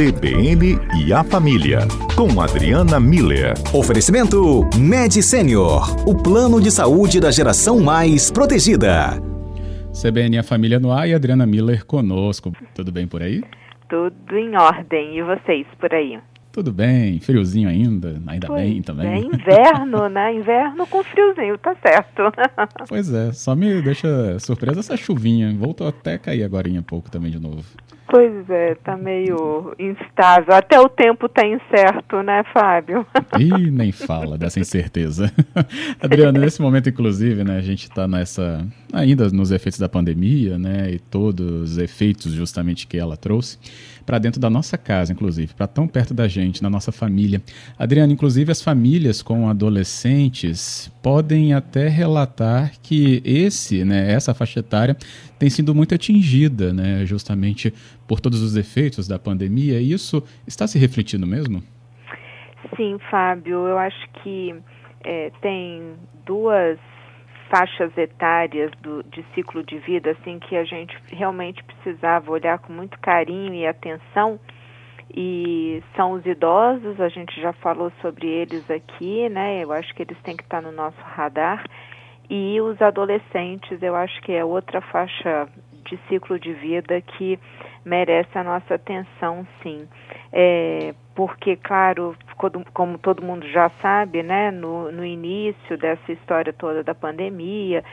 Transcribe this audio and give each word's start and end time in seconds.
CBN 0.00 0.78
e 0.96 1.12
a 1.12 1.22
Família, 1.22 1.80
com 2.16 2.40
Adriana 2.40 2.98
Miller. 2.98 3.52
Oferecimento 3.74 4.62
Med 4.78 5.12
Senior, 5.22 5.94
o 6.08 6.16
plano 6.16 6.58
de 6.58 6.70
saúde 6.70 7.20
da 7.20 7.30
geração 7.30 7.80
mais 7.80 8.30
protegida. 8.30 9.20
CBN 9.92 10.36
e 10.36 10.38
a 10.38 10.42
Família 10.42 10.80
no 10.80 10.90
ar 10.90 11.06
e 11.06 11.12
Adriana 11.12 11.44
Miller 11.44 11.84
conosco. 11.84 12.50
Tudo 12.74 12.90
bem 12.90 13.06
por 13.06 13.22
aí? 13.22 13.42
Tudo 13.90 14.38
em 14.38 14.56
ordem. 14.56 15.18
E 15.18 15.22
vocês 15.22 15.66
por 15.78 15.92
aí? 15.92 16.18
Tudo 16.52 16.72
bem, 16.72 17.20
friozinho 17.20 17.68
ainda, 17.68 18.20
ainda 18.26 18.48
pois 18.48 18.60
bem 18.60 18.82
também. 18.82 19.06
É 19.06 19.18
inverno, 19.22 20.08
né? 20.08 20.34
Inverno 20.34 20.84
com 20.86 21.04
friozinho, 21.04 21.56
tá 21.58 21.76
certo. 21.76 22.22
pois 22.88 23.12
é, 23.12 23.32
só 23.32 23.54
me 23.54 23.80
deixa 23.80 24.38
surpresa 24.40 24.80
essa 24.80 24.96
chuvinha. 24.96 25.54
Voltou 25.56 25.86
até 25.86 26.18
cair 26.18 26.42
agora 26.42 26.68
em 26.68 26.82
pouco 26.82 27.08
também 27.08 27.30
de 27.30 27.38
novo. 27.38 27.64
Pois 28.08 28.50
é, 28.50 28.74
tá 28.74 28.96
meio 28.96 29.72
instável. 29.78 30.52
Até 30.52 30.80
o 30.80 30.88
tempo 30.88 31.28
tá 31.28 31.46
incerto, 31.46 32.20
né, 32.24 32.42
Fábio? 32.52 33.06
Ih, 33.38 33.70
nem 33.70 33.92
fala 33.92 34.36
dessa 34.36 34.58
incerteza. 34.58 35.32
Adriana, 36.02 36.40
nesse 36.40 36.60
momento, 36.60 36.88
inclusive, 36.88 37.44
né, 37.44 37.58
a 37.58 37.60
gente 37.60 37.84
está 37.84 38.08
nessa. 38.08 38.66
ainda 38.92 39.30
nos 39.30 39.52
efeitos 39.52 39.78
da 39.78 39.88
pandemia, 39.88 40.58
né? 40.58 40.90
E 40.90 40.98
todos 40.98 41.70
os 41.70 41.78
efeitos 41.78 42.32
justamente 42.32 42.88
que 42.88 42.98
ela 42.98 43.16
trouxe 43.16 43.60
para 44.04 44.18
dentro 44.18 44.40
da 44.40 44.50
nossa 44.50 44.76
casa, 44.76 45.12
inclusive, 45.12 45.54
para 45.54 45.66
tão 45.66 45.86
perto 45.86 46.12
da 46.12 46.26
gente, 46.28 46.62
na 46.62 46.70
nossa 46.70 46.92
família. 46.92 47.42
Adriana, 47.78 48.12
inclusive 48.12 48.50
as 48.50 48.62
famílias 48.62 49.22
com 49.22 49.48
adolescentes 49.48 50.90
podem 51.02 51.52
até 51.54 51.88
relatar 51.88 52.72
que 52.82 53.22
esse, 53.24 53.84
né, 53.84 54.12
essa 54.12 54.34
faixa 54.34 54.60
etária 54.60 54.96
tem 55.38 55.48
sido 55.48 55.74
muito 55.74 55.94
atingida, 55.94 56.72
né, 56.72 57.04
justamente 57.06 57.72
por 58.06 58.20
todos 58.20 58.42
os 58.42 58.56
efeitos 58.56 59.06
da 59.06 59.18
pandemia. 59.18 59.80
E 59.80 59.92
isso 59.92 60.22
está 60.46 60.66
se 60.66 60.78
refletindo 60.78 61.26
mesmo? 61.26 61.62
Sim, 62.76 62.98
Fábio. 63.10 63.66
Eu 63.66 63.78
acho 63.78 64.08
que 64.22 64.54
é, 65.04 65.30
tem 65.40 65.94
duas 66.26 66.78
faixas 67.50 67.96
etárias 67.98 68.70
do, 68.80 69.02
de 69.02 69.24
ciclo 69.34 69.62
de 69.62 69.78
vida, 69.78 70.12
assim, 70.12 70.38
que 70.38 70.56
a 70.56 70.64
gente 70.64 70.96
realmente 71.12 71.62
precisava 71.64 72.30
olhar 72.30 72.58
com 72.60 72.72
muito 72.72 72.98
carinho 73.00 73.52
e 73.54 73.66
atenção. 73.66 74.38
E 75.12 75.82
são 75.96 76.12
os 76.12 76.24
idosos, 76.24 77.00
a 77.00 77.08
gente 77.08 77.38
já 77.40 77.52
falou 77.54 77.90
sobre 78.00 78.28
eles 78.28 78.70
aqui, 78.70 79.28
né? 79.28 79.64
Eu 79.64 79.72
acho 79.72 79.92
que 79.94 80.02
eles 80.02 80.16
têm 80.22 80.36
que 80.36 80.44
estar 80.44 80.62
no 80.62 80.70
nosso 80.70 81.00
radar. 81.00 81.64
E 82.28 82.60
os 82.60 82.80
adolescentes, 82.80 83.82
eu 83.82 83.96
acho 83.96 84.22
que 84.22 84.32
é 84.32 84.44
outra 84.44 84.80
faixa 84.80 85.48
de 85.84 85.98
ciclo 86.08 86.38
de 86.38 86.52
vida 86.52 87.00
que 87.00 87.40
merece 87.84 88.38
a 88.38 88.44
nossa 88.44 88.74
atenção, 88.76 89.44
sim. 89.62 89.88
É, 90.32 90.94
porque, 91.16 91.56
claro, 91.56 92.14
como 92.72 92.98
todo 92.98 93.22
mundo 93.22 93.46
já 93.48 93.70
sabe, 93.82 94.22
né, 94.22 94.50
no, 94.50 94.90
no 94.90 95.04
início 95.04 95.76
dessa 95.76 96.12
história 96.12 96.52
toda 96.52 96.82
da 96.82 96.94
pandemia, 96.94 97.84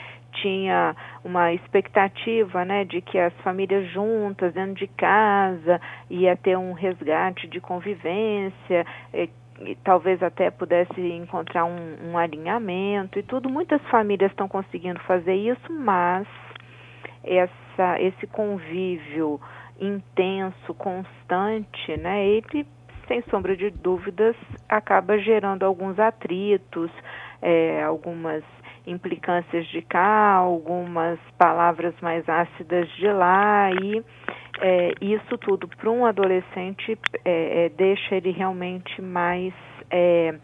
tinha 0.42 0.95
uma 1.23 1.54
expectativa 1.54 2.64
né, 2.64 2.86
de 2.86 3.02
que 3.02 3.17
as 3.17 3.34
famílias 3.42 3.89
juntas, 3.92 4.54
dentro 4.54 4.76
de 4.76 4.88
casa, 4.88 5.81
ia 6.09 6.36
ter 6.36 6.58
um 6.58 6.73
resgate 6.73 7.48
de 7.48 7.59
convivência, 7.59 8.86
e, 9.14 9.30
e 9.62 9.76
talvez 9.84 10.22
até 10.22 10.52
pudesse 10.52 11.00
encontrar 11.00 11.66
um, 11.66 12.11
um 12.11 12.17
alinhamento 12.17 13.20
e 13.20 13.23
tudo. 13.23 13.50
Muitas 13.50 13.82
famílias 13.89 14.32
estão 14.32 14.48
conseguindo 14.48 15.00
fazer 15.02 15.36
isso, 15.36 15.73
mas 15.73 16.28
essa, 17.23 18.00
esse 18.00 18.28
convívio 18.28 19.39
intenso, 19.80 20.73
constante, 20.76 21.98
né, 21.98 22.26
ele, 22.26 22.66
sem 23.08 23.22
sombra 23.30 23.56
de 23.56 23.70
dúvidas, 23.70 24.36
acaba 24.68 25.18
gerando 25.18 25.64
alguns 25.64 25.98
atritos, 26.00 26.92
é, 27.42 27.84
algumas 27.84 28.44
implicâncias 28.86 29.68
de 29.68 29.82
cá, 29.82 30.34
algumas 30.34 31.20
palavras 31.38 31.94
mais 32.02 32.28
ácidas 32.28 32.90
de 32.92 33.12
lá 33.12 33.70
e 33.72 34.04
é, 34.62 34.94
isso 35.02 35.38
tudo 35.38 35.67
para 35.67 35.90
um 35.90 36.06
adolescente 36.06 36.98
é, 37.23 37.66
é, 37.66 37.70
deixa 37.70 38.16
ele 38.16 38.32
realmente 38.32 39.02
mais 39.02 39.54
é, 39.92 40.36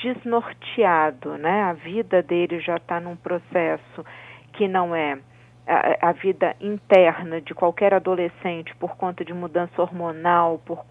desnorteado, 0.00 1.36
né? 1.36 1.62
A 1.62 1.72
vida 1.72 2.22
dele 2.22 2.60
já 2.60 2.76
está 2.76 3.00
num 3.00 3.16
processo 3.16 4.04
que 4.52 4.68
não 4.68 4.94
é 4.94 5.18
a, 5.66 6.10
a, 6.10 6.12
vida 6.12 6.54
interna 6.60 7.40
de 7.40 7.52
qualquer 7.52 7.92
adolescente 7.92 8.74
por 8.76 8.96
conta 8.96 9.24
de 9.24 9.34
mudança 9.34 9.82
hormonal, 9.82 10.60
por 10.64 10.86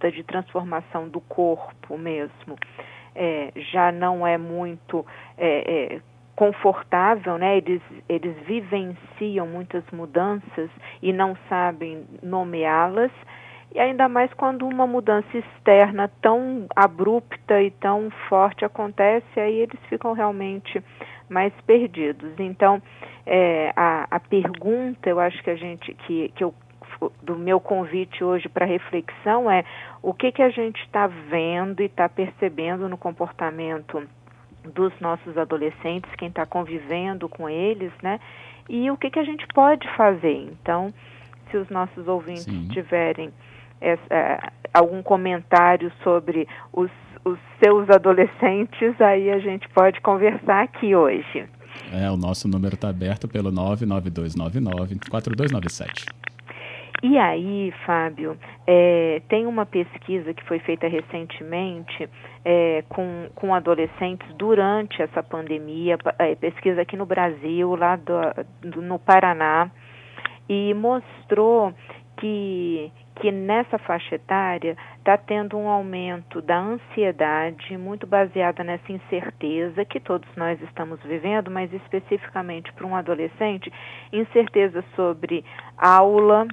conta 0.00 0.10
de 0.10 0.22
transformação 0.22 1.08
do 1.08 1.20
corpo 1.20 1.98
mesmo, 1.98 2.56
é, 3.14 3.52
já 3.72 3.92
não 3.92 4.26
é 4.26 4.38
muito 4.38 5.04
é, 5.36 5.94
é, 5.94 6.00
confortável, 6.34 7.36
né? 7.36 7.58
Eles, 7.58 7.82
eles 8.08 8.34
vivenciam 8.46 9.46
muitas 9.46 9.84
mudanças 9.92 10.70
e 11.02 11.12
não 11.12 11.36
sabem 11.48 12.06
nomeá-las. 12.22 13.12
E 13.74 13.78
ainda 13.78 14.08
mais 14.08 14.32
quando 14.34 14.66
uma 14.66 14.86
mudança 14.86 15.28
externa 15.36 16.10
tão 16.22 16.66
abrupta 16.74 17.60
e 17.62 17.70
tão 17.70 18.10
forte 18.28 18.64
acontece, 18.64 19.38
aí 19.38 19.60
eles 19.60 19.78
ficam 19.88 20.12
realmente 20.12 20.82
mais 21.28 21.52
perdidos. 21.66 22.32
Então, 22.38 22.82
é, 23.26 23.72
a, 23.76 24.08
a 24.10 24.18
pergunta, 24.18 25.08
eu 25.08 25.20
acho 25.20 25.40
que 25.44 25.50
a 25.50 25.56
gente, 25.56 25.94
que, 25.94 26.30
que 26.34 26.42
eu 26.42 26.52
do 27.22 27.36
meu 27.36 27.60
convite 27.60 28.22
hoje 28.22 28.48
para 28.48 28.66
reflexão 28.66 29.50
é 29.50 29.64
o 30.02 30.12
que, 30.12 30.32
que 30.32 30.42
a 30.42 30.50
gente 30.50 30.82
está 30.82 31.06
vendo 31.06 31.80
e 31.80 31.86
está 31.86 32.08
percebendo 32.08 32.88
no 32.88 32.98
comportamento 32.98 34.02
dos 34.74 34.92
nossos 35.00 35.38
adolescentes, 35.38 36.10
quem 36.16 36.28
está 36.28 36.44
convivendo 36.44 37.28
com 37.28 37.48
eles, 37.48 37.92
né? 38.02 38.20
E 38.68 38.90
o 38.90 38.96
que, 38.96 39.10
que 39.10 39.18
a 39.18 39.24
gente 39.24 39.46
pode 39.48 39.88
fazer. 39.96 40.48
Então, 40.52 40.92
se 41.50 41.56
os 41.56 41.68
nossos 41.70 42.06
ouvintes 42.06 42.44
Sim. 42.44 42.68
tiverem 42.68 43.32
essa, 43.80 44.02
é, 44.10 44.38
algum 44.72 45.02
comentário 45.02 45.90
sobre 46.02 46.46
os, 46.72 46.90
os 47.24 47.38
seus 47.62 47.88
adolescentes, 47.88 49.00
aí 49.00 49.30
a 49.30 49.38
gente 49.38 49.68
pode 49.70 50.00
conversar 50.00 50.64
aqui 50.64 50.94
hoje. 50.94 51.48
É, 51.92 52.10
o 52.10 52.16
nosso 52.16 52.46
número 52.46 52.74
está 52.74 52.90
aberto 52.90 53.26
pelo 53.26 53.50
99299-4297. 53.50 56.19
E 57.02 57.16
aí, 57.16 57.72
Fábio, 57.86 58.36
é, 58.66 59.22
tem 59.28 59.46
uma 59.46 59.64
pesquisa 59.64 60.34
que 60.34 60.44
foi 60.44 60.58
feita 60.58 60.86
recentemente 60.86 62.08
é, 62.44 62.84
com, 62.90 63.30
com 63.34 63.54
adolescentes 63.54 64.28
durante 64.34 65.00
essa 65.00 65.22
pandemia, 65.22 65.96
é, 66.18 66.34
pesquisa 66.34 66.82
aqui 66.82 66.98
no 66.98 67.06
Brasil, 67.06 67.74
lá 67.74 67.96
do, 67.96 68.20
do, 68.60 68.82
no 68.82 68.98
Paraná, 68.98 69.70
e 70.46 70.74
mostrou 70.74 71.72
que, 72.18 72.92
que 73.14 73.32
nessa 73.32 73.78
faixa 73.78 74.16
etária 74.16 74.76
está 74.98 75.16
tendo 75.16 75.56
um 75.56 75.70
aumento 75.70 76.42
da 76.42 76.58
ansiedade, 76.58 77.78
muito 77.78 78.06
baseada 78.06 78.62
nessa 78.62 78.92
incerteza 78.92 79.86
que 79.86 79.98
todos 79.98 80.28
nós 80.36 80.60
estamos 80.60 81.00
vivendo, 81.02 81.50
mas 81.50 81.72
especificamente 81.72 82.70
para 82.74 82.86
um 82.86 82.94
adolescente, 82.94 83.72
incerteza 84.12 84.84
sobre 84.94 85.42
aula, 85.78 86.46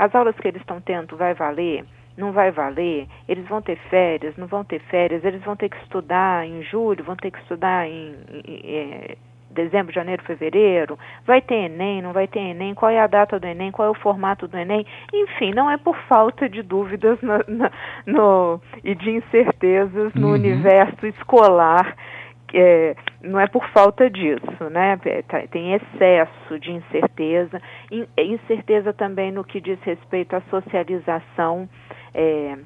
as 0.00 0.14
aulas 0.14 0.34
que 0.36 0.48
eles 0.48 0.62
estão 0.62 0.80
tendo 0.80 1.14
vai 1.14 1.34
valer? 1.34 1.84
Não 2.16 2.32
vai 2.32 2.50
valer? 2.50 3.06
Eles 3.28 3.46
vão 3.46 3.60
ter 3.60 3.76
férias? 3.90 4.34
Não 4.38 4.46
vão 4.46 4.64
ter 4.64 4.80
férias? 4.80 5.22
Eles 5.22 5.42
vão 5.42 5.54
ter 5.54 5.68
que 5.68 5.76
estudar 5.76 6.46
em 6.46 6.62
julho? 6.62 7.04
Vão 7.04 7.16
ter 7.16 7.30
que 7.30 7.38
estudar 7.38 7.86
em, 7.86 8.14
em, 8.32 8.42
em 8.46 8.92
é, 8.92 9.16
dezembro, 9.50 9.92
janeiro, 9.92 10.22
fevereiro? 10.24 10.98
Vai 11.26 11.42
ter 11.42 11.66
Enem, 11.66 12.00
não 12.00 12.14
vai 12.14 12.26
ter 12.26 12.40
Enem? 12.40 12.74
Qual 12.74 12.90
é 12.90 12.98
a 12.98 13.06
data 13.06 13.38
do 13.38 13.46
Enem? 13.46 13.70
Qual 13.70 13.88
é 13.88 13.90
o 13.90 14.00
formato 14.00 14.48
do 14.48 14.56
Enem? 14.56 14.86
Enfim, 15.12 15.52
não 15.52 15.70
é 15.70 15.76
por 15.76 15.96
falta 16.08 16.48
de 16.48 16.62
dúvidas 16.62 17.18
no, 18.06 18.58
e 18.82 18.94
de 18.94 19.10
incertezas 19.10 20.14
no 20.14 20.28
uhum. 20.28 20.32
universo 20.32 21.06
escolar. 21.06 21.94
É, 22.52 22.96
não 23.22 23.38
é 23.38 23.46
por 23.46 23.64
falta 23.70 24.10
disso, 24.10 24.70
né? 24.70 24.98
É, 25.04 25.22
tá, 25.22 25.40
tem 25.50 25.74
excesso 25.74 26.58
de 26.58 26.72
incerteza, 26.72 27.60
incerteza 28.16 28.92
também 28.92 29.30
no 29.30 29.44
que 29.44 29.60
diz 29.60 29.80
respeito 29.82 30.34
à 30.34 30.40
socialização. 30.42 31.68
É, 32.12 32.58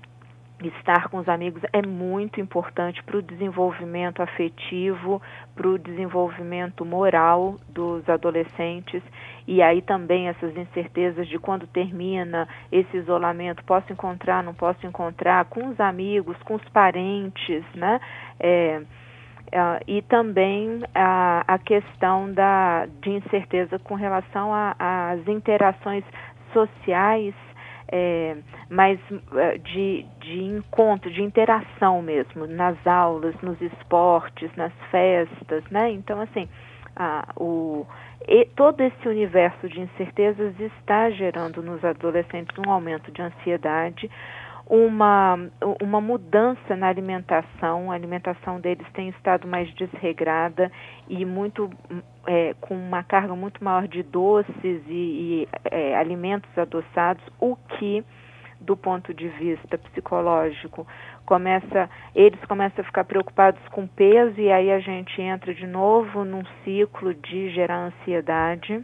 estar 0.63 1.09
com 1.09 1.19
os 1.19 1.29
amigos 1.29 1.63
é 1.73 1.87
muito 1.87 2.41
importante 2.41 3.03
para 3.03 3.19
o 3.19 3.23
desenvolvimento 3.23 4.23
afetivo, 4.23 5.21
para 5.55 5.69
o 5.69 5.79
desenvolvimento 5.79 6.85
moral 6.85 7.57
dos 7.69 8.09
adolescentes 8.09 9.03
e 9.47 9.61
aí 9.61 9.83
também 9.83 10.29
essas 10.29 10.57
incertezas 10.57 11.29
de 11.29 11.39
quando 11.39 11.67
termina 11.67 12.49
esse 12.73 12.97
isolamento, 12.97 13.65
posso 13.65 13.93
encontrar, 13.93 14.43
não 14.43 14.55
posso 14.55 14.87
encontrar, 14.87 15.45
com 15.47 15.69
os 15.69 15.79
amigos, 15.81 16.37
com 16.45 16.55
os 16.55 16.65
parentes, 16.71 17.63
né? 17.75 18.01
É, 18.41 18.81
é, 19.55 19.83
e 19.87 20.03
também 20.03 20.83
a, 20.93 21.45
a 21.47 21.59
questão 21.59 22.33
da, 22.33 22.87
de 23.01 23.11
incerteza 23.11 23.79
com 23.79 23.95
relação 23.95 24.51
às 24.53 25.29
interações 25.29 26.03
sociais 26.53 27.33
é, 27.87 28.37
mais 28.69 28.99
é, 29.37 29.59
de, 29.59 30.05
de 30.19 30.43
encontro, 30.43 31.09
de 31.09 31.23
interação 31.23 32.03
mesmo, 32.03 32.49
nas 32.49 32.85
aulas, 32.85 33.33
nos 33.43 33.61
esportes, 33.61 34.51
nas 34.56 34.73
festas, 34.91 35.62
né? 35.71 35.93
Então, 35.93 36.21
assim, 36.21 36.49
a, 36.97 37.25
o, 37.37 37.87
e 38.27 38.47
todo 38.57 38.81
esse 38.81 39.07
universo 39.07 39.69
de 39.69 39.81
incertezas 39.81 40.59
está 40.59 41.11
gerando 41.11 41.62
nos 41.62 41.85
adolescentes 41.85 42.57
um 42.59 42.73
aumento 42.73 43.12
de 43.12 43.23
ansiedade, 43.23 44.11
uma, 44.66 45.38
uma 45.82 46.00
mudança 46.00 46.76
na 46.76 46.88
alimentação. 46.88 47.90
A 47.90 47.94
alimentação 47.94 48.61
deles 48.61 48.87
tem 48.93 49.08
estado 49.11 49.46
mais 49.46 49.72
desregrada 49.75 50.70
e 51.08 51.25
muito 51.25 51.70
é, 52.26 52.55
com 52.61 52.75
uma 52.75 53.02
carga 53.02 53.34
muito 53.34 53.62
maior 53.62 53.87
de 53.87 54.02
doces 54.02 54.82
e, 54.88 54.88
e 54.88 55.49
é, 55.64 55.96
alimentos 55.96 56.50
adoçados, 56.56 57.22
o 57.40 57.56
que 57.56 58.05
do 58.61 58.76
ponto 58.76 59.12
de 59.12 59.28
vista 59.28 59.76
psicológico 59.76 60.87
começa 61.26 61.90
eles 62.14 62.43
começam 62.46 62.82
a 62.82 62.87
ficar 62.87 63.05
preocupados 63.05 63.61
com 63.69 63.87
peso 63.87 64.40
e 64.40 64.50
aí 64.50 64.72
a 64.72 64.78
gente 64.78 65.20
entra 65.20 65.52
de 65.52 65.66
novo 65.66 66.25
num 66.25 66.44
ciclo 66.64 67.12
de 67.12 67.50
gerar 67.50 67.93
ansiedade 67.93 68.82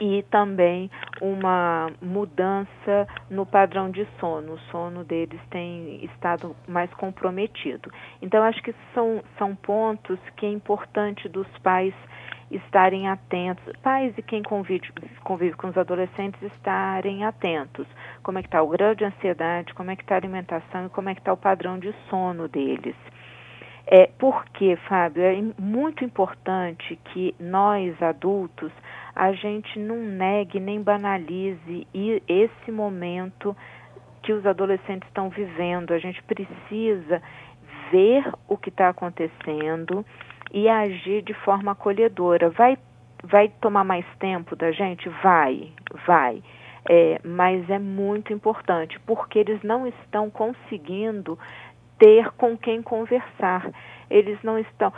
e 0.00 0.22
também 0.30 0.90
uma 1.20 1.90
mudança 2.00 3.06
no 3.30 3.46
padrão 3.46 3.90
de 3.90 4.06
sono. 4.20 4.54
O 4.54 4.58
sono 4.70 5.04
deles 5.04 5.40
tem 5.50 6.04
estado 6.04 6.54
mais 6.68 6.92
comprometido. 6.94 7.90
Então, 8.20 8.42
acho 8.42 8.62
que 8.62 8.74
são, 8.94 9.22
são 9.38 9.54
pontos 9.54 10.18
que 10.36 10.46
é 10.46 10.50
importante 10.50 11.28
dos 11.28 11.48
pais 11.58 11.94
estarem 12.50 13.08
atentos, 13.08 13.72
pais 13.82 14.16
e 14.16 14.22
quem 14.22 14.42
convive, 14.42 14.92
convive 15.24 15.56
com 15.56 15.68
os 15.68 15.76
adolescentes 15.76 16.40
estarem 16.42 17.24
atentos. 17.24 17.86
Como 18.22 18.38
é 18.38 18.42
que 18.42 18.48
está 18.48 18.62
o 18.62 18.68
grau 18.68 18.94
de 18.94 19.04
ansiedade, 19.04 19.74
como 19.74 19.90
é 19.90 19.96
que 19.96 20.02
está 20.02 20.14
a 20.14 20.18
alimentação 20.18 20.86
e 20.86 20.90
como 20.90 21.08
é 21.08 21.14
que 21.14 21.20
está 21.20 21.32
o 21.32 21.36
padrão 21.36 21.78
de 21.78 21.92
sono 22.08 22.48
deles. 22.48 22.94
É, 23.88 24.10
porque, 24.18 24.76
Fábio, 24.88 25.22
é 25.22 25.40
muito 25.60 26.04
importante 26.04 26.96
que 27.12 27.34
nós, 27.38 28.00
adultos, 28.02 28.72
a 29.16 29.32
gente 29.32 29.78
não 29.78 29.96
negue 29.96 30.60
nem 30.60 30.82
banalize 30.82 31.88
esse 32.28 32.70
momento 32.70 33.56
que 34.22 34.30
os 34.30 34.44
adolescentes 34.44 35.08
estão 35.08 35.30
vivendo. 35.30 35.92
A 35.92 35.98
gente 35.98 36.22
precisa 36.24 37.22
ver 37.90 38.30
o 38.46 38.58
que 38.58 38.68
está 38.68 38.90
acontecendo 38.90 40.04
e 40.52 40.68
agir 40.68 41.22
de 41.22 41.32
forma 41.32 41.72
acolhedora. 41.72 42.50
Vai, 42.50 42.76
vai 43.24 43.48
tomar 43.60 43.84
mais 43.84 44.04
tempo 44.18 44.54
da 44.54 44.70
gente? 44.70 45.08
Vai, 45.22 45.72
vai. 46.06 46.42
É, 46.88 47.18
mas 47.24 47.68
é 47.70 47.78
muito 47.78 48.34
importante, 48.34 49.00
porque 49.00 49.38
eles 49.38 49.62
não 49.62 49.86
estão 49.86 50.30
conseguindo 50.30 51.38
ter 51.98 52.30
com 52.32 52.56
quem 52.56 52.82
conversar. 52.82 53.70
Eles 54.10 54.38
não 54.42 54.58
estão 54.58 54.92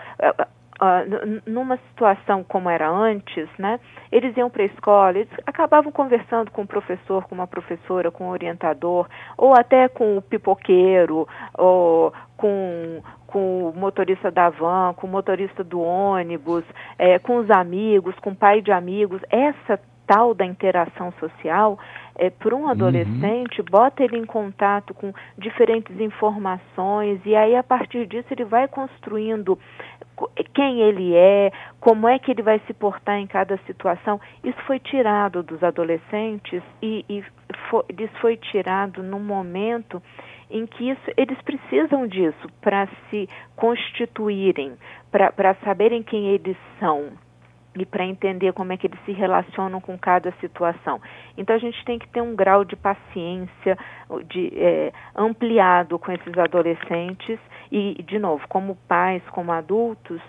uh, 0.80 1.42
numa 1.46 1.76
situação 1.88 2.44
como 2.44 2.68
era 2.70 2.88
antes, 2.88 3.48
né, 3.58 3.78
eles 4.10 4.36
iam 4.36 4.50
para 4.50 4.62
a 4.62 4.66
escola, 4.66 5.18
eles 5.18 5.28
acabavam 5.46 5.92
conversando 5.92 6.50
com 6.50 6.62
o 6.62 6.66
professor, 6.66 7.24
com 7.24 7.34
uma 7.34 7.46
professora, 7.46 8.10
com 8.10 8.28
o 8.28 8.30
orientador, 8.30 9.08
ou 9.36 9.52
até 9.52 9.88
com 9.88 10.16
o 10.16 10.22
pipoqueiro, 10.22 11.26
ou 11.56 12.12
com, 12.36 13.02
com 13.26 13.68
o 13.68 13.76
motorista 13.76 14.30
da 14.30 14.48
van, 14.48 14.94
com 14.94 15.06
o 15.06 15.10
motorista 15.10 15.62
do 15.62 15.80
ônibus, 15.80 16.64
é, 16.98 17.18
com 17.18 17.36
os 17.36 17.50
amigos, 17.50 18.14
com 18.20 18.30
o 18.30 18.36
pai 18.36 18.60
de 18.60 18.72
amigos. 18.72 19.20
Essa 19.30 19.80
tal 20.08 20.32
da 20.32 20.44
interação 20.44 21.12
social, 21.20 21.78
é, 22.16 22.30
para 22.30 22.56
um 22.56 22.62
uhum. 22.62 22.70
adolescente, 22.70 23.60
uhum. 23.60 23.66
bota 23.70 24.02
ele 24.02 24.16
em 24.16 24.24
contato 24.24 24.94
com 24.94 25.12
diferentes 25.36 26.00
informações 26.00 27.20
e 27.26 27.36
aí 27.36 27.54
a 27.54 27.62
partir 27.62 28.06
disso 28.06 28.26
ele 28.30 28.44
vai 28.44 28.66
construindo 28.66 29.58
quem 30.54 30.80
ele 30.80 31.14
é, 31.14 31.52
como 31.80 32.08
é 32.08 32.18
que 32.18 32.30
ele 32.30 32.42
vai 32.42 32.60
se 32.66 32.72
portar 32.72 33.18
em 33.18 33.26
cada 33.26 33.56
situação. 33.66 34.20
Isso 34.42 34.58
foi 34.66 34.78
tirado 34.78 35.42
dos 35.42 35.62
adolescentes 35.62 36.62
e, 36.82 37.04
e 37.08 37.24
foi, 37.70 37.84
isso 37.98 38.18
foi 38.20 38.36
tirado 38.36 39.02
no 39.02 39.18
momento 39.18 40.02
em 40.50 40.66
que 40.66 40.90
isso, 40.90 41.10
eles 41.16 41.40
precisam 41.42 42.06
disso 42.06 42.48
para 42.60 42.88
se 43.10 43.28
constituírem, 43.54 44.72
para 45.10 45.54
saberem 45.64 46.02
quem 46.02 46.28
eles 46.28 46.56
são 46.78 47.12
e 47.76 47.86
para 47.86 48.04
entender 48.04 48.52
como 48.52 48.72
é 48.72 48.76
que 48.76 48.86
eles 48.86 48.98
se 49.04 49.12
relacionam 49.12 49.80
com 49.80 49.96
cada 49.96 50.32
situação. 50.40 51.00
Então 51.36 51.54
a 51.54 51.58
gente 51.58 51.84
tem 51.84 51.98
que 51.98 52.08
ter 52.08 52.20
um 52.20 52.34
grau 52.34 52.64
de 52.64 52.74
paciência 52.74 53.78
de, 54.26 54.52
é, 54.56 54.92
ampliado 55.14 55.98
com 55.98 56.10
esses 56.10 56.36
adolescentes 56.36 57.38
e, 57.70 58.02
de 58.02 58.18
novo, 58.18 58.46
como 58.48 58.76
pais, 58.88 59.22
como 59.30 59.52
adultos, 59.52 60.20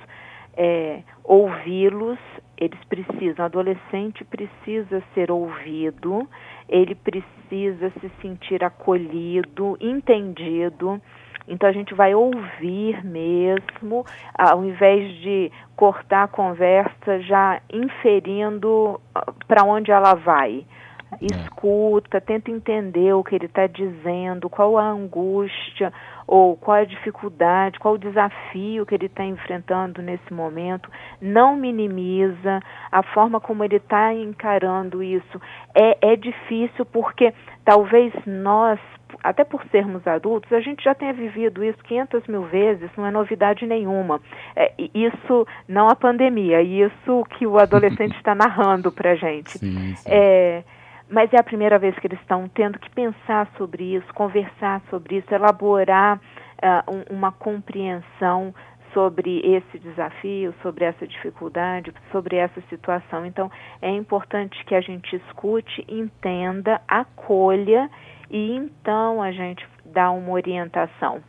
é, 0.56 1.02
ouvi-los, 1.24 2.20
eles 2.58 2.80
precisam, 2.90 3.44
o 3.44 3.46
adolescente 3.46 4.26
precisa 4.26 5.02
ser 5.14 5.32
ouvido, 5.32 6.28
ele 6.68 6.96
precisa 6.96 7.90
se 8.02 8.12
sentir 8.22 8.64
acolhido, 8.64 9.78
entendido. 9.80 11.02
Então 11.48 11.68
a 11.68 11.72
gente 11.72 11.96
vai 11.96 12.14
ouvir 12.14 13.04
mesmo, 13.04 14.06
ao 14.38 14.64
invés 14.64 15.12
de 15.22 15.52
cortar 15.76 16.24
a 16.24 16.28
conversa 16.28 17.22
já 17.22 17.62
inferindo 17.72 19.00
ah, 19.16 19.32
para 19.48 19.64
onde 19.64 19.92
ela 19.92 20.14
vai. 20.14 20.66
É. 21.14 21.26
Escuta, 21.26 22.22
tenta 22.22 22.52
entender 22.52 23.14
o 23.14 23.24
que 23.24 23.36
ele 23.36 23.48
está 23.48 23.66
dizendo, 23.66 24.50
qual 24.50 24.78
a 24.78 24.84
angústia 24.84 25.92
ou 26.32 26.56
qual 26.56 26.78
a 26.78 26.86
dificuldade, 26.86 27.80
qual 27.80 27.96
o 27.96 27.98
desafio 27.98 28.86
que 28.86 28.94
ele 28.94 29.08
está 29.08 29.26
enfrentando 29.26 30.00
nesse 30.00 30.32
momento. 30.32 30.88
Não 31.20 31.56
minimiza 31.56 32.62
a 32.92 33.02
forma 33.02 33.40
como 33.40 33.64
ele 33.64 33.78
está 33.78 34.14
encarando 34.14 35.02
isso. 35.02 35.42
É, 35.74 36.12
é 36.12 36.16
difícil 36.16 36.86
porque 36.86 37.34
talvez 37.66 38.14
nós 38.28 38.80
até 39.24 39.44
por 39.44 39.66
sermos 39.72 40.06
adultos, 40.06 40.54
a 40.54 40.60
gente 40.60 40.84
já 40.84 40.94
tenha 40.94 41.12
vivido 41.12 41.64
isso 41.64 41.84
500 41.84 42.28
mil 42.28 42.44
vezes, 42.44 42.92
não 42.96 43.08
é 43.08 43.12
novidade 43.12 43.66
nenhuma. 43.66 44.22
É, 44.56 44.72
isso 44.94 45.48
não 45.68 45.90
a 45.90 45.96
pandemia, 45.96 46.62
isso 46.62 47.26
que 47.32 47.48
o 47.48 47.58
adolescente 47.58 48.16
está 48.18 48.36
narrando 48.36 48.92
para 48.92 49.14
a 49.14 49.16
gente. 49.16 49.58
Sim, 49.58 49.96
sim. 49.96 50.10
É, 50.10 50.64
mas 51.10 51.32
é 51.34 51.40
a 51.40 51.44
primeira 51.44 51.80
vez 51.80 51.98
que 52.00 52.08
eles 52.08 52.20
estão 52.20 52.48
tendo 52.50 52.78
que 52.80 52.90
pensar 52.92 53.50
sobre 53.58 53.96
isso, 53.96 54.14
conversar 54.14 54.82
sobre 54.90 55.18
isso, 55.18 55.34
elaborar 55.34 56.18
uh, 56.18 56.92
um, 56.92 57.18
uma 57.18 57.32
compreensão 57.32 58.54
sobre 58.94 59.40
esse 59.40 59.80
desafio, 59.80 60.54
sobre 60.62 60.86
essa 60.86 61.06
dificuldade, 61.06 61.94
sobre 62.12 62.38
essa 62.38 62.62
situação. 62.70 63.26
Então, 63.26 63.52
é 63.82 63.90
importante 63.90 64.64
que 64.66 64.76
a 64.76 64.82
gente 64.82 65.16
escute, 65.16 65.86
entenda, 65.88 66.82
acolha 66.88 67.90
e 68.30 68.56
então 68.56 69.22
a 69.22 69.32
gente 69.32 69.68
dá 69.86 70.12
uma 70.12 70.32
orientação 70.32 71.22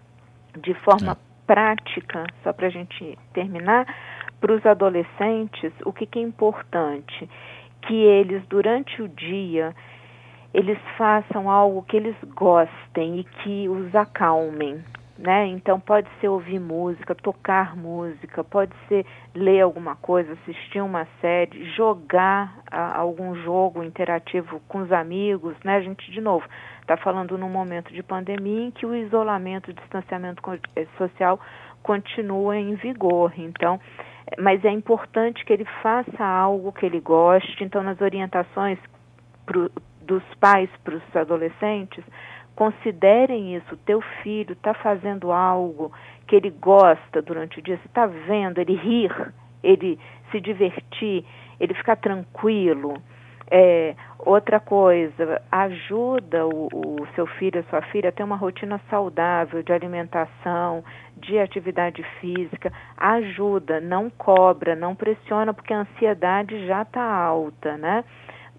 de 0.59 0.75
forma 0.75 1.13
é. 1.13 1.17
prática, 1.47 2.25
só 2.43 2.53
para 2.53 2.67
a 2.67 2.71
gente 2.71 3.19
terminar, 3.33 3.87
para 4.41 4.53
os 4.55 4.65
adolescentes, 4.65 5.73
o 5.85 5.93
que, 5.93 6.07
que 6.07 6.19
é 6.19 6.23
importante? 6.23 7.29
Que 7.83 7.95
eles, 7.95 8.43
durante 8.49 9.03
o 9.03 9.09
dia, 9.09 9.75
eles 10.53 10.79
façam 10.97 11.51
algo 11.51 11.83
que 11.83 11.97
eles 11.97 12.17
gostem 12.35 13.21
e 13.21 13.25
que 13.25 13.69
os 13.69 13.95
acalmem 13.95 14.83
né? 15.21 15.47
Então 15.49 15.79
pode 15.79 16.09
ser 16.19 16.29
ouvir 16.29 16.59
música, 16.59 17.15
tocar 17.15 17.77
música, 17.77 18.43
pode 18.43 18.73
ser 18.89 19.05
ler 19.35 19.61
alguma 19.61 19.95
coisa, 19.95 20.33
assistir 20.33 20.81
uma 20.81 21.07
série, 21.21 21.65
jogar 21.77 22.63
a, 22.71 22.99
algum 22.99 23.35
jogo 23.37 23.83
interativo 23.83 24.61
com 24.67 24.79
os 24.79 24.91
amigos, 24.91 25.55
né? 25.63 25.77
A 25.77 25.81
gente 25.83 26.11
de 26.11 26.21
novo 26.21 26.47
está 26.81 26.97
falando 26.97 27.37
num 27.37 27.51
momento 27.51 27.93
de 27.93 28.03
pandemia 28.03 28.69
em 28.69 28.71
que 28.71 28.87
o 28.87 28.97
isolamento, 28.97 29.71
o 29.71 29.75
distanciamento 29.75 30.43
eh, 30.75 30.87
social 30.97 31.39
continua 31.83 32.57
em 32.57 32.75
vigor. 32.77 33.33
Então, 33.37 33.79
mas 34.39 34.65
é 34.65 34.71
importante 34.71 35.45
que 35.45 35.53
ele 35.53 35.67
faça 35.83 36.25
algo 36.25 36.73
que 36.73 36.87
ele 36.87 37.01
goste. 37.01 37.65
Então, 37.65 37.83
nas 37.83 38.01
orientações 38.01 38.79
pro, 39.45 39.71
dos 40.03 40.23
pais 40.41 40.71
para 40.85 40.97
os 40.97 41.17
adolescentes, 41.17 42.05
Considerem 42.61 43.57
isso. 43.57 43.75
Teu 43.87 44.03
filho 44.23 44.53
está 44.53 44.75
fazendo 44.75 45.33
algo 45.33 45.91
que 46.27 46.37
ele 46.37 46.51
gosta 46.51 47.23
durante 47.23 47.59
o 47.59 47.63
dia. 47.63 47.79
Você 47.79 47.87
está 47.87 48.05
vendo 48.05 48.59
ele 48.59 48.75
rir, 48.75 49.33
ele 49.63 49.99
se 50.31 50.39
divertir, 50.43 51.25
ele 51.59 51.73
ficar 51.73 51.97
tranquilo. 51.97 53.01
É, 53.53 53.97
outra 54.21 54.61
coisa, 54.61 55.43
ajuda 55.51 56.47
o, 56.47 56.69
o, 56.73 57.07
seu 57.17 57.27
filho, 57.27 57.61
a 57.61 57.65
sua 57.65 57.83
filha 57.83 58.11
a 58.11 58.13
ter 58.13 58.23
uma 58.23 58.37
rotina 58.37 58.81
saudável 58.89 59.61
de 59.61 59.73
alimentação, 59.73 60.85
de 61.17 61.37
atividade 61.37 62.01
física. 62.21 62.73
Ajuda, 62.97 63.81
não 63.81 64.09
cobra, 64.09 64.77
não 64.77 64.95
pressiona, 64.95 65.53
porque 65.53 65.75
a 65.75 65.81
ansiedade 65.81 66.65
já 66.67 66.83
está 66.83 67.03
alta, 67.03 67.77
né? 67.77 68.05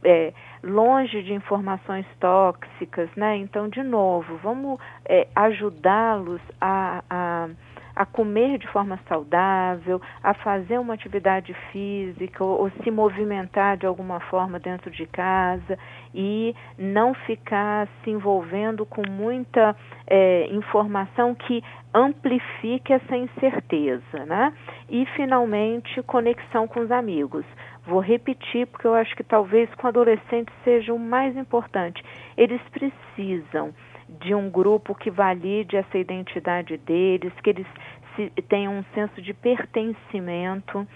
É, 0.04 0.34
longe 0.62 1.24
de 1.24 1.34
informações 1.34 2.06
tóxicas, 2.20 3.10
né? 3.16 3.38
Então, 3.38 3.70
de 3.70 3.84
novo, 3.84 4.38
vamos 4.44 4.78
é, 5.06 5.28
ajudá-los 5.36 6.42
a, 6.60 7.02
a 7.10 7.50
a 7.96 8.06
comer 8.06 8.58
de 8.58 8.68
forma 8.68 9.00
saudável, 9.08 10.02
a 10.24 10.34
fazer 10.34 10.80
uma 10.80 10.94
atividade 10.94 11.54
física 11.72 12.44
ou, 12.44 12.62
ou, 12.62 12.72
se 12.84 12.92
movimentar 12.92 13.78
de 13.78 13.86
alguma 13.86 14.20
forma 14.20 14.60
dentro 14.60 14.90
de 14.92 15.06
casa 15.06 15.78
e 16.14 16.56
não 16.78 17.14
ficar 17.14 17.88
se 18.04 18.10
envolvendo 18.10 18.86
com 18.86 19.04
muita 19.10 19.76
é, 20.08 20.48
informação 20.52 21.36
que 21.36 21.64
amplifique 21.94 22.94
essa 22.94 23.16
incerteza, 23.16 24.26
né? 24.26 24.54
E 24.90 25.06
finalmente 25.16 26.02
conexão 26.04 26.68
com 26.68 26.80
os 26.80 26.92
amigos. 26.92 27.46
Vou 27.86 28.00
repetir 28.00 28.68
porque 28.68 28.88
eu 28.88 28.94
acho 28.94 29.16
que 29.16 29.24
talvez 29.24 29.74
com 29.76 29.88
adolescentes 29.88 30.54
seja 30.64 30.94
o 30.94 31.00
mais 31.00 31.36
importante. 31.36 32.04
Eles 32.38 32.62
precisam 32.70 33.74
de 34.20 34.36
um 34.36 34.50
grupo 34.50 34.94
que 34.94 35.10
valide 35.10 35.78
essa 35.78 35.98
identidade 35.98 36.78
deles, 36.78 37.34
que 37.44 37.50
eles 37.50 37.68
se, 38.16 38.30
tenham 38.50 38.80
um 38.80 38.84
senso 38.94 39.22
de 39.22 39.34
pertencimento. 39.34 40.88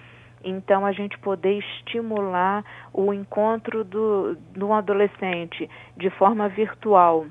Então, 0.44 0.86
a 0.86 0.92
gente 0.92 1.18
poder 1.20 1.58
estimular 1.58 2.64
o 2.94 3.14
encontro 3.14 3.84
do, 3.84 4.36
do 4.52 4.72
adolescente 4.74 5.70
de 5.98 6.10
forma 6.12 6.48
virtual 6.50 7.26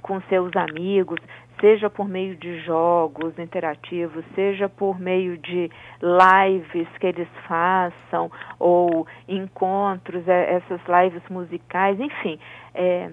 com 0.00 0.20
seus 0.22 0.54
amigos, 0.56 1.18
seja 1.60 1.90
por 1.90 2.08
meio 2.08 2.36
de 2.36 2.60
jogos 2.60 3.38
interativos, 3.38 4.24
seja 4.34 4.68
por 4.68 4.98
meio 4.98 5.36
de 5.38 5.70
lives 6.00 6.88
que 6.98 7.06
eles 7.06 7.28
façam, 7.48 8.30
ou 8.58 9.06
encontros, 9.28 10.26
é, 10.28 10.54
essas 10.54 10.80
lives 10.86 11.22
musicais, 11.28 11.98
enfim. 11.98 12.38
É, 12.74 13.10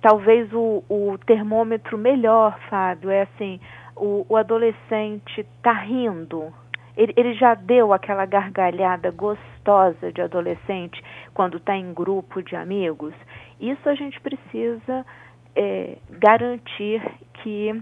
talvez 0.00 0.52
o, 0.52 0.82
o 0.88 1.18
termômetro 1.26 1.96
melhor, 1.96 2.58
Fábio, 2.68 3.10
é 3.10 3.22
assim, 3.22 3.60
o, 3.96 4.24
o 4.28 4.36
adolescente 4.36 5.40
está 5.40 5.72
rindo, 5.72 6.52
ele, 6.96 7.12
ele, 7.16 7.34
já 7.34 7.54
deu 7.54 7.92
aquela 7.92 8.26
gargalhada 8.26 9.10
gostosa 9.12 10.12
de 10.12 10.20
adolescente 10.20 11.00
quando 11.32 11.58
está 11.58 11.76
em 11.76 11.94
grupo 11.94 12.42
de 12.42 12.56
amigos. 12.56 13.14
Isso 13.60 13.88
a 13.88 13.94
gente 13.94 14.20
precisa 14.20 15.06
é, 15.54 15.96
garantir 16.10 17.00
que 17.34 17.80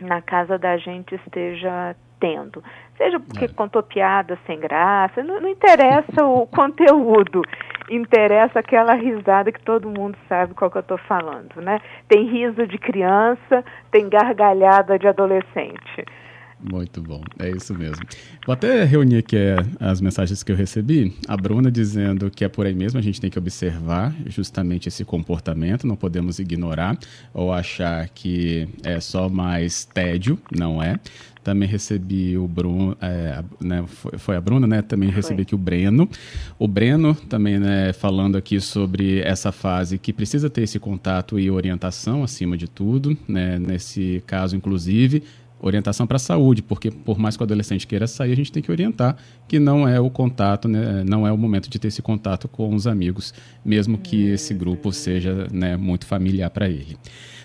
na 0.00 0.20
casa 0.20 0.58
da 0.58 0.76
gente 0.76 1.14
esteja 1.14 1.94
tendo. 2.18 2.62
Seja 2.96 3.20
porque 3.20 3.44
é. 3.44 3.48
contou 3.48 3.80
piada 3.80 4.36
sem 4.44 4.58
graça, 4.58 5.22
não, 5.22 5.40
não 5.40 5.48
interessa 5.48 6.24
o 6.24 6.44
conteúdo 6.50 7.42
interessa 7.90 8.60
aquela 8.60 8.94
risada 8.94 9.52
que 9.52 9.60
todo 9.60 9.88
mundo 9.88 10.16
sabe 10.28 10.54
qual 10.54 10.70
que 10.70 10.78
eu 10.78 10.80
estou 10.80 10.98
falando, 10.98 11.60
né? 11.60 11.80
Tem 12.08 12.26
riso 12.26 12.66
de 12.66 12.78
criança, 12.78 13.64
tem 13.90 14.08
gargalhada 14.08 14.98
de 14.98 15.08
adolescente. 15.08 16.04
Muito 16.60 17.00
bom, 17.00 17.22
é 17.38 17.50
isso 17.50 17.72
mesmo. 17.72 18.04
Vou 18.44 18.52
até 18.52 18.82
reunir 18.84 19.18
aqui 19.18 19.36
é, 19.36 19.56
as 19.78 20.00
mensagens 20.00 20.42
que 20.42 20.50
eu 20.50 20.56
recebi. 20.56 21.14
A 21.28 21.36
Bruna 21.36 21.70
dizendo 21.70 22.30
que 22.30 22.44
é 22.44 22.48
por 22.48 22.66
aí 22.66 22.74
mesmo, 22.74 22.98
a 22.98 23.02
gente 23.02 23.20
tem 23.20 23.30
que 23.30 23.38
observar 23.38 24.14
justamente 24.26 24.88
esse 24.88 25.04
comportamento, 25.04 25.86
não 25.86 25.94
podemos 25.96 26.40
ignorar 26.40 26.98
ou 27.32 27.52
achar 27.52 28.08
que 28.08 28.68
é 28.82 28.98
só 28.98 29.28
mais 29.28 29.84
tédio, 29.84 30.38
não 30.50 30.82
é. 30.82 30.98
Também 31.44 31.68
recebi 31.68 32.36
o 32.36 32.46
Bruno, 32.46 32.96
é, 33.00 33.42
né, 33.60 33.84
foi, 33.86 34.18
foi, 34.18 34.36
a 34.36 34.40
Bruna, 34.40 34.66
né? 34.66 34.82
Também 34.82 35.08
recebi 35.08 35.42
aqui 35.42 35.54
o 35.54 35.58
Breno. 35.58 36.06
O 36.58 36.68
Breno 36.68 37.14
também, 37.14 37.58
né, 37.58 37.92
falando 37.94 38.36
aqui 38.36 38.60
sobre 38.60 39.20
essa 39.20 39.50
fase 39.50 39.96
que 39.96 40.12
precisa 40.12 40.50
ter 40.50 40.62
esse 40.62 40.78
contato 40.78 41.38
e 41.38 41.50
orientação 41.50 42.22
acima 42.22 42.54
de 42.54 42.68
tudo, 42.68 43.16
né? 43.26 43.58
Nesse 43.58 44.22
caso, 44.26 44.56
inclusive, 44.56 45.22
orientação 45.60 46.06
para 46.06 46.16
a 46.16 46.20
saúde, 46.20 46.62
porque 46.62 46.90
por 46.90 47.18
mais 47.18 47.36
que 47.36 47.42
o 47.42 47.44
adolescente 47.44 47.86
queira 47.86 48.06
sair, 48.06 48.32
a 48.32 48.36
gente 48.36 48.52
tem 48.52 48.62
que 48.62 48.70
orientar 48.70 49.16
que 49.46 49.58
não 49.58 49.86
é 49.88 49.98
o 50.00 50.10
contato, 50.10 50.68
né, 50.68 51.04
não 51.04 51.26
é 51.26 51.32
o 51.32 51.36
momento 51.36 51.68
de 51.68 51.78
ter 51.78 51.88
esse 51.88 52.02
contato 52.02 52.48
com 52.48 52.74
os 52.74 52.86
amigos, 52.86 53.34
mesmo 53.64 53.98
que 53.98 54.26
esse 54.26 54.54
grupo 54.54 54.92
seja 54.92 55.46
né, 55.52 55.76
muito 55.76 56.06
familiar 56.06 56.50
para 56.50 56.68
ele. 56.68 56.96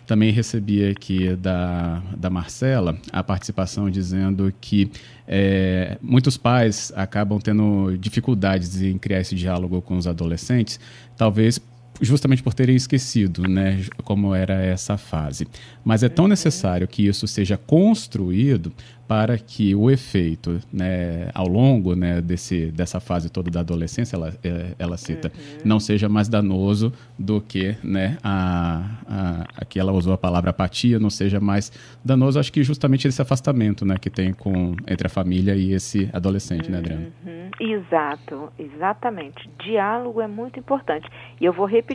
Também 0.06 0.32
recebi 0.32 0.86
aqui 0.86 1.34
da, 1.36 2.04
da 2.18 2.30
Marcela 2.30 2.98
a 3.12 3.24
participação 3.24 3.90
dizendo 3.90 4.54
que 4.60 4.92
é, 5.26 5.98
muitos 6.02 6.36
pais 6.36 6.92
acabam 6.94 7.40
tendo 7.40 7.98
dificuldades 7.98 8.82
em 8.82 8.98
criar 8.98 9.22
esse 9.22 9.34
diálogo 9.34 9.82
com 9.82 9.96
os 9.96 10.06
adolescentes, 10.06 10.78
talvez 11.16 11.58
justamente 12.04 12.44
por 12.44 12.54
terem 12.54 12.76
esquecido, 12.76 13.48
né, 13.48 13.82
como 14.04 14.36
era 14.36 14.54
essa 14.54 14.98
fase. 14.98 15.48
Mas 15.84 16.04
é 16.04 16.10
tão 16.10 16.28
necessário 16.28 16.88
que 16.88 17.06
isso 17.06 17.28
seja 17.28 17.58
construído 17.58 18.72
para 19.08 19.38
que 19.38 19.76
o 19.76 19.92
efeito, 19.92 20.60
né, 20.72 21.30
ao 21.34 21.48
longo 21.48 21.94
né, 21.94 22.22
desse, 22.22 22.72
dessa 22.72 23.00
fase 23.00 23.30
toda 23.30 23.52
da 23.52 23.60
adolescência, 23.60 24.16
ela, 24.16 24.34
é, 24.44 24.74
ela 24.80 24.98
cita, 24.98 25.32
uhum. 25.36 25.58
não 25.66 25.80
seja 25.80 26.08
mais 26.08 26.28
danoso 26.30 26.92
do 27.20 27.42
que 27.42 27.76
né, 27.84 28.18
a, 28.24 28.82
a, 29.06 29.44
aqui 29.58 29.78
ela 29.78 29.92
usou 29.92 30.14
a 30.14 30.18
palavra 30.18 30.50
apatia, 30.50 31.00
não 31.00 31.10
seja 31.10 31.40
mais 31.40 31.72
danoso. 32.04 32.40
Acho 32.40 32.52
que 32.52 32.64
justamente 32.64 33.08
esse 33.08 33.22
afastamento 33.22 33.86
né, 33.86 33.98
que 34.00 34.10
tem 34.10 34.34
com, 34.34 34.76
entre 34.88 35.06
a 35.06 35.10
família 35.10 35.56
e 35.56 35.74
esse 35.74 36.10
adolescente, 36.14 36.72
né, 36.72 36.78
Adriana? 36.78 37.08
Uhum. 37.26 37.44
Exato, 37.60 38.52
exatamente. 38.58 39.50
Diálogo 39.64 40.22
é 40.22 40.28
muito 40.28 40.60
importante. 40.60 41.08
E 41.40 41.46
eu 41.46 41.54
vou 41.54 41.66
repetir, 41.66 41.93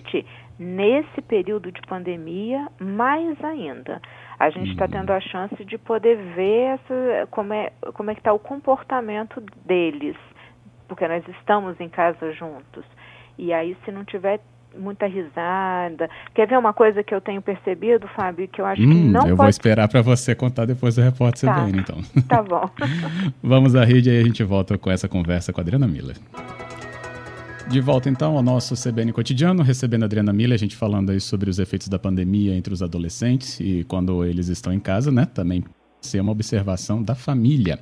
nesse 0.58 1.22
período 1.22 1.70
de 1.70 1.80
pandemia, 1.82 2.68
mais 2.80 3.42
ainda. 3.44 4.00
A 4.38 4.50
gente 4.50 4.70
está 4.70 4.84
uhum. 4.84 4.90
tendo 4.90 5.12
a 5.12 5.20
chance 5.20 5.64
de 5.64 5.78
poder 5.78 6.16
ver 6.34 6.78
essa, 6.78 7.28
como 7.30 7.52
é 7.52 7.72
como 7.94 8.10
é 8.10 8.14
que 8.14 8.20
está 8.20 8.32
o 8.32 8.38
comportamento 8.38 9.42
deles, 9.64 10.16
porque 10.86 11.06
nós 11.06 11.26
estamos 11.28 11.80
em 11.80 11.88
casa 11.88 12.32
juntos. 12.32 12.84
E 13.36 13.52
aí, 13.52 13.76
se 13.84 13.92
não 13.92 14.04
tiver 14.04 14.40
muita 14.76 15.06
risada. 15.06 16.08
Quer 16.34 16.46
ver 16.46 16.58
uma 16.58 16.72
coisa 16.72 17.02
que 17.02 17.14
eu 17.14 17.20
tenho 17.20 17.40
percebido, 17.40 18.06
Fábio, 18.08 18.48
que 18.48 18.60
eu 18.60 18.66
acho 18.66 18.82
hum, 18.82 18.90
que 18.90 18.94
não 18.94 19.20
Eu 19.22 19.28
pode... 19.28 19.36
vou 19.36 19.48
esperar 19.48 19.88
para 19.88 20.02
você 20.02 20.34
contar 20.34 20.66
depois 20.66 20.96
do 20.96 21.02
repórter 21.02 21.48
tá. 21.48 21.54
CBN, 21.54 21.78
então. 21.80 21.98
Tá 22.28 22.42
bom. 22.42 22.68
Vamos 23.42 23.74
à 23.74 23.84
rede 23.84 24.10
e 24.10 24.20
a 24.20 24.24
gente 24.24 24.42
volta 24.44 24.76
com 24.76 24.90
essa 24.90 25.08
conversa 25.08 25.52
com 25.52 25.60
a 25.60 25.62
Adriana 25.62 25.86
Miller. 25.86 26.16
De 27.70 27.80
volta 27.82 28.08
então 28.08 28.34
ao 28.34 28.42
nosso 28.42 28.74
CBN 28.74 29.12
cotidiano, 29.12 29.62
recebendo 29.62 30.02
a 30.02 30.06
Adriana 30.06 30.32
Miller, 30.32 30.54
a 30.54 30.58
gente 30.58 30.74
falando 30.74 31.10
aí 31.10 31.20
sobre 31.20 31.50
os 31.50 31.58
efeitos 31.58 31.86
da 31.86 31.98
pandemia 31.98 32.56
entre 32.56 32.72
os 32.72 32.82
adolescentes 32.82 33.60
e 33.60 33.84
quando 33.86 34.24
eles 34.24 34.48
estão 34.48 34.72
em 34.72 34.80
casa, 34.80 35.12
né? 35.12 35.26
Também 35.26 35.62
ser 36.00 36.20
uma 36.20 36.32
observação 36.32 37.02
da 37.02 37.14
família. 37.14 37.78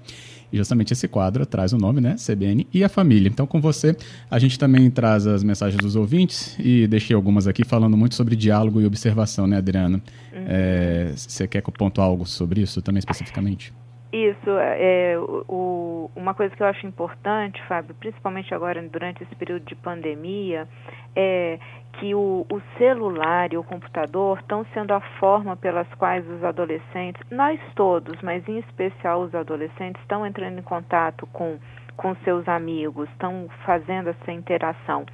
E 0.52 0.56
justamente 0.56 0.92
esse 0.92 1.06
quadro 1.06 1.46
traz 1.46 1.72
o 1.72 1.78
nome, 1.78 2.00
né? 2.00 2.16
CBN 2.16 2.66
e 2.74 2.82
a 2.82 2.88
família. 2.88 3.28
Então, 3.28 3.46
com 3.46 3.60
você, 3.60 3.96
a 4.28 4.40
gente 4.40 4.58
também 4.58 4.90
traz 4.90 5.24
as 5.24 5.44
mensagens 5.44 5.80
dos 5.80 5.94
ouvintes 5.94 6.56
e 6.58 6.88
deixei 6.88 7.14
algumas 7.14 7.46
aqui 7.46 7.64
falando 7.64 7.96
muito 7.96 8.16
sobre 8.16 8.34
diálogo 8.34 8.80
e 8.80 8.86
observação, 8.86 9.46
né, 9.46 9.58
Adriana? 9.58 10.02
Uhum. 10.32 10.44
É, 10.48 11.12
você 11.14 11.46
quer 11.46 11.62
que 11.62 11.68
eu 11.68 11.72
ponto 11.72 12.00
algo 12.00 12.26
sobre 12.26 12.60
isso 12.60 12.82
também 12.82 12.98
especificamente? 12.98 13.72
Isso, 14.12 14.50
é, 14.50 15.16
o, 15.48 16.10
uma 16.14 16.32
coisa 16.32 16.54
que 16.54 16.62
eu 16.62 16.66
acho 16.66 16.86
importante, 16.86 17.60
Fábio, 17.66 17.94
principalmente 17.96 18.54
agora 18.54 18.80
durante 18.82 19.22
esse 19.22 19.34
período 19.34 19.64
de 19.64 19.74
pandemia, 19.74 20.68
é 21.14 21.58
que 21.94 22.14
o, 22.14 22.46
o 22.50 22.60
celular 22.78 23.52
e 23.52 23.56
o 23.56 23.64
computador 23.64 24.38
estão 24.38 24.64
sendo 24.72 24.92
a 24.92 25.00
forma 25.18 25.56
pelas 25.56 25.88
quais 25.94 26.26
os 26.28 26.44
adolescentes, 26.44 27.22
nós 27.30 27.58
todos, 27.74 28.20
mas 28.22 28.46
em 28.48 28.58
especial 28.58 29.22
os 29.22 29.34
adolescentes, 29.34 30.00
estão 30.02 30.24
entrando 30.26 30.58
em 30.58 30.62
contato 30.62 31.26
com, 31.32 31.58
com 31.96 32.14
seus 32.16 32.46
amigos, 32.46 33.08
estão 33.10 33.48
fazendo 33.64 34.10
essa 34.10 34.30
interação. 34.30 35.04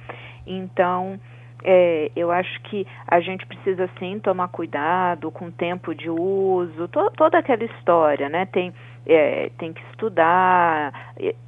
Então, 0.45 1.19
é, 1.63 2.11
eu 2.15 2.31
acho 2.31 2.61
que 2.63 2.85
a 3.07 3.19
gente 3.19 3.45
precisa 3.45 3.89
sim 3.99 4.19
tomar 4.19 4.49
cuidado 4.49 5.31
com 5.31 5.45
o 5.47 5.51
tempo 5.51 5.95
de 5.95 6.09
uso, 6.09 6.87
to, 6.89 7.11
toda 7.15 7.37
aquela 7.37 7.63
história, 7.63 8.29
né? 8.29 8.45
Tem, 8.45 8.73
é, 9.05 9.49
tem 9.57 9.73
que 9.73 9.81
estudar, 9.91 10.93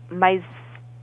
mas 0.10 0.43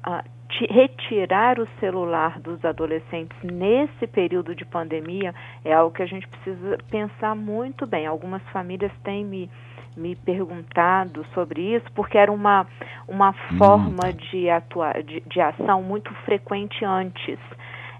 ah, 0.02 0.24
retirar 0.70 1.58
o 1.58 1.66
celular 1.80 2.38
dos 2.40 2.64
adolescentes 2.64 3.36
nesse 3.42 4.06
período 4.06 4.54
de 4.54 4.64
pandemia 4.64 5.34
é 5.64 5.72
algo 5.72 5.94
que 5.94 6.02
a 6.02 6.06
gente 6.06 6.26
precisa 6.28 6.78
pensar 6.90 7.34
muito 7.34 7.86
bem. 7.86 8.06
Algumas 8.06 8.42
famílias 8.50 8.92
têm 9.02 9.24
me, 9.24 9.50
me 9.96 10.14
perguntado 10.14 11.24
sobre 11.34 11.74
isso, 11.74 11.86
porque 11.94 12.18
era 12.18 12.30
uma, 12.30 12.66
uma 13.08 13.30
hum. 13.30 13.58
forma 13.58 14.12
de, 14.12 14.50
atuar, 14.50 15.02
de, 15.02 15.20
de 15.20 15.40
ação 15.40 15.82
muito 15.82 16.12
frequente 16.24 16.84
antes. 16.84 17.38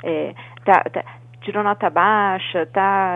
É, 0.03 0.35
tá, 0.65 0.83
tá, 0.91 1.05
tirou 1.43 1.63
nota 1.63 1.91
baixa, 1.91 2.67
tá 2.67 3.15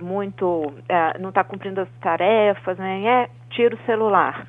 muito, 0.00 0.72
é, 0.88 1.18
não 1.18 1.30
está 1.30 1.44
cumprindo 1.44 1.80
as 1.80 1.88
tarefas, 2.00 2.78
né? 2.78 3.04
É, 3.04 3.28
tira 3.50 3.74
o 3.74 3.86
celular 3.86 4.46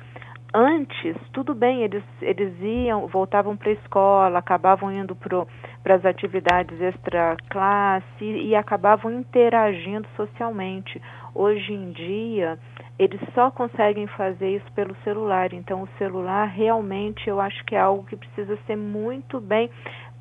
antes, 0.54 1.16
tudo 1.32 1.54
bem, 1.54 1.82
eles, 1.82 2.04
eles 2.20 2.52
iam, 2.60 3.06
voltavam 3.06 3.56
para 3.56 3.70
a 3.70 3.72
escola, 3.72 4.38
acabavam 4.38 4.92
indo 4.92 5.16
para 5.16 5.94
as 5.94 6.04
atividades 6.04 6.78
extra 6.80 7.36
classe 7.48 8.24
e 8.24 8.54
acabavam 8.54 9.10
interagindo 9.10 10.06
socialmente. 10.14 11.00
Hoje 11.34 11.72
em 11.72 11.92
dia, 11.92 12.58
eles 12.98 13.20
só 13.34 13.50
conseguem 13.50 14.06
fazer 14.08 14.56
isso 14.56 14.70
pelo 14.72 14.94
celular. 14.96 15.54
Então, 15.54 15.82
o 15.82 15.88
celular 15.96 16.44
realmente 16.46 17.26
eu 17.28 17.40
acho 17.40 17.64
que 17.64 17.74
é 17.74 17.80
algo 17.80 18.04
que 18.04 18.16
precisa 18.16 18.58
ser 18.66 18.76
muito 18.76 19.40
bem 19.40 19.70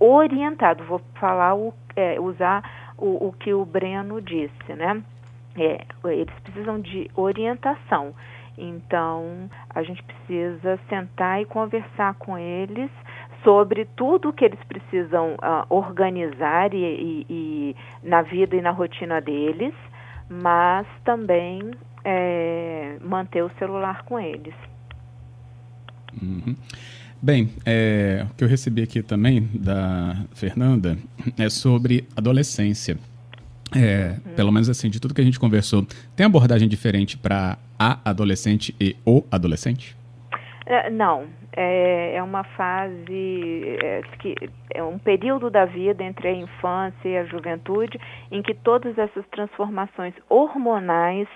orientado. 0.01 0.83
Vou 0.85 1.01
falar 1.15 1.55
o, 1.55 1.73
é, 1.95 2.19
usar 2.19 2.93
o, 2.97 3.27
o 3.27 3.33
que 3.33 3.53
o 3.53 3.65
Breno 3.65 4.21
disse, 4.21 4.73
né? 4.75 5.03
É, 5.55 5.85
eles 6.05 6.33
precisam 6.43 6.79
de 6.79 7.09
orientação. 7.15 8.13
Então, 8.57 9.49
a 9.69 9.81
gente 9.83 10.03
precisa 10.03 10.79
sentar 10.89 11.41
e 11.41 11.45
conversar 11.45 12.13
com 12.15 12.37
eles 12.37 12.89
sobre 13.43 13.85
tudo 13.95 14.29
o 14.29 14.33
que 14.33 14.45
eles 14.45 14.59
precisam 14.65 15.33
uh, 15.35 15.65
organizar 15.69 16.73
e, 16.73 16.77
e, 16.77 17.25
e, 17.29 17.75
na 18.03 18.21
vida 18.21 18.55
e 18.55 18.61
na 18.61 18.71
rotina 18.71 19.19
deles, 19.19 19.73
mas 20.29 20.85
também 21.03 21.71
é, 22.03 22.97
manter 23.01 23.43
o 23.43 23.49
celular 23.57 24.03
com 24.03 24.19
eles. 24.19 24.53
Uhum. 26.21 26.55
Bem, 27.21 27.49
é, 27.65 28.25
o 28.31 28.33
que 28.33 28.43
eu 28.43 28.47
recebi 28.47 28.81
aqui 28.81 29.03
também 29.03 29.47
da 29.53 30.15
Fernanda 30.33 30.97
é 31.37 31.49
sobre 31.49 32.07
adolescência. 32.15 32.97
É. 33.75 34.15
Pelo 34.35 34.51
menos 34.51 34.67
assim, 34.69 34.89
de 34.89 34.99
tudo 34.99 35.13
que 35.13 35.21
a 35.21 35.23
gente 35.23 35.39
conversou, 35.39 35.85
tem 36.15 36.25
abordagem 36.25 36.67
diferente 36.67 37.17
para 37.17 37.57
a 37.77 37.99
adolescente 38.03 38.75
e 38.79 38.95
o 39.05 39.23
adolescente? 39.31 39.95
É, 40.65 40.89
não, 40.89 41.25
é, 41.55 42.15
é, 42.15 42.23
uma 42.23 42.43
fase, 42.43 43.77
é, 43.83 44.01
que, 44.19 44.35
é 44.73 44.83
um 44.83 44.97
período 44.97 45.49
da 45.49 45.65
vida 45.65 46.03
entre 46.03 46.27
a 46.27 46.33
infância 46.33 47.07
e 47.07 47.17
a 47.17 47.25
juventude 47.25 47.99
em 48.31 48.41
que 48.41 48.53
todas 48.53 48.97
essas 48.97 49.25
transformações 49.27 50.13
hormonais 50.29 51.27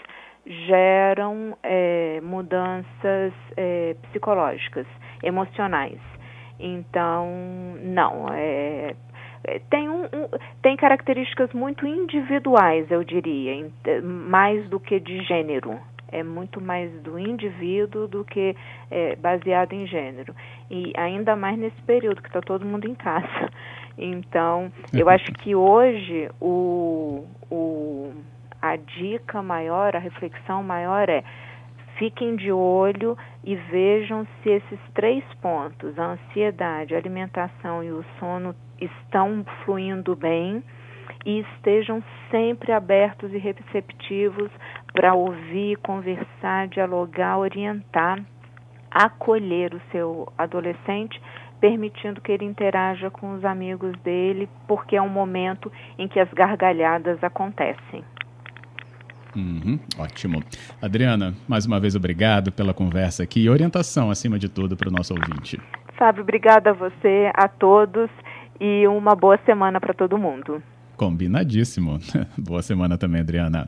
geram 0.46 1.58
é, 1.64 2.22
mudanças 2.22 3.34
é, 3.58 3.96
psicológicas, 4.04 4.86
emocionais. 5.26 6.00
Então, 6.60 7.28
não, 7.82 8.28
é, 8.32 8.96
é, 9.44 9.60
tem, 9.70 9.90
um, 9.90 10.04
um, 10.04 10.30
tem 10.62 10.78
características 10.78 11.52
muito 11.54 11.86
individuais, 11.86 12.90
eu 12.90 13.04
diria, 13.04 13.70
mais 14.02 14.68
do 14.70 14.80
que 14.80 15.00
de 15.00 15.22
gênero. 15.24 15.78
É 16.12 16.24
muito 16.24 16.62
mais 16.62 16.90
do 17.02 17.20
indivíduo 17.20 18.08
do 18.08 18.24
que 18.24 18.56
é, 18.90 19.16
baseado 19.18 19.74
em 19.74 19.86
gênero. 19.86 20.34
E 20.70 20.94
ainda 20.96 21.36
mais 21.36 21.58
nesse 21.58 21.82
período 21.82 22.22
que 22.22 22.30
está 22.30 22.42
todo 22.42 22.66
mundo 22.66 22.88
em 22.88 22.96
casa. 22.96 23.50
Então, 23.98 24.72
eu 24.94 25.10
acho 25.10 25.26
que 25.34 25.56
hoje 25.56 26.30
o, 26.40 27.26
o, 27.50 28.14
a 28.62 28.76
dica 28.76 29.42
maior, 29.42 29.96
a 29.96 30.00
reflexão 30.00 30.64
maior 30.64 31.10
é 31.10 31.24
fiquem 31.98 32.36
de 32.36 32.52
olho 32.52 33.18
e 33.44 33.56
vejam 33.56 34.26
se 34.42 34.50
esses 34.50 34.80
três 34.94 35.24
pontos, 35.42 35.98
a 35.98 36.14
ansiedade, 36.14 36.96
a 36.96 36.98
alimentação 36.98 37.84
e 37.84 37.92
o 37.92 38.04
sono, 38.20 38.56
estão 38.80 39.46
fluindo 39.64 40.16
bem 40.16 40.64
e 41.26 41.40
estejam 41.40 42.04
sempre 42.30 42.72
abertos 42.72 43.34
e 43.34 43.38
receptivos 43.38 44.52
para 44.94 45.14
ouvir, 45.14 45.78
conversar, 45.78 46.68
dialogar, 46.68 47.38
orientar, 47.38 48.24
acolher 48.92 49.74
o 49.74 49.82
seu 49.92 50.32
adolescente, 50.38 51.22
permitindo 51.60 52.22
que 52.22 52.32
ele 52.32 52.46
interaja 52.46 53.10
com 53.10 53.34
os 53.34 53.44
amigos 53.44 53.92
dele, 54.00 54.48
porque 54.68 54.96
é 54.96 55.02
um 55.02 55.10
momento 55.10 55.72
em 55.98 56.08
que 56.08 56.20
as 56.20 56.32
gargalhadas 56.32 57.24
acontecem. 57.24 58.04
Uhum, 59.36 59.80
ótimo. 59.98 60.44
Adriana, 60.82 61.34
mais 61.48 61.66
uma 61.66 61.80
vez 61.80 61.96
obrigado 61.96 62.52
pela 62.52 62.74
conversa 62.74 63.24
aqui 63.24 63.42
e 63.42 63.50
orientação, 63.50 64.10
acima 64.10 64.40
de 64.40 64.48
tudo, 64.48 64.78
para 64.78 64.90
o 64.90 64.92
nosso 64.92 65.14
ouvinte. 65.14 65.60
Fábio, 65.98 66.24
obrigada 66.24 66.72
a 66.72 66.74
você, 66.74 67.32
a 67.34 67.48
todos 67.48 68.10
e 68.60 68.88
uma 68.88 69.16
boa 69.16 69.38
semana 69.46 69.80
para 69.80 69.94
todo 69.94 70.18
mundo. 70.18 70.62
Combinadíssimo. 70.96 72.00
boa 72.38 72.62
semana 72.62 72.98
também, 72.98 73.22
Adriana. 73.22 73.64